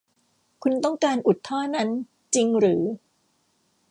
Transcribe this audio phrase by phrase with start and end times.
[0.63, 1.87] คุณต้องการอุดท่อนั้น
[2.35, 2.81] จริงหรือ